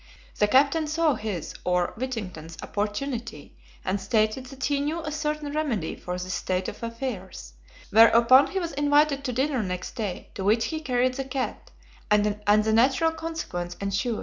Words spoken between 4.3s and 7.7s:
that he knew a certain remedy for this state of affairs;